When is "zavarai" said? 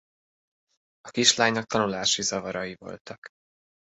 2.21-2.75